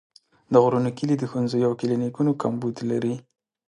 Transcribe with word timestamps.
د 0.51 0.53
غرونو 0.63 0.89
کلي 0.97 1.15
د 1.17 1.23
ښوونځیو 1.29 1.67
او 1.69 1.73
کلینیکونو 1.81 2.31
کمبود 2.41 2.75
لري. 2.91 3.15